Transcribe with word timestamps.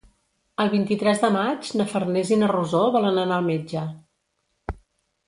El 0.63 0.69
vint-i-tres 0.73 1.19
de 1.25 1.29
maig 1.35 1.69
na 1.81 1.85
Farners 1.91 2.31
i 2.37 2.39
na 2.45 2.49
Rosó 2.53 2.81
volen 2.97 3.21
anar 3.25 3.37
al 3.43 3.47
metge. 3.51 3.85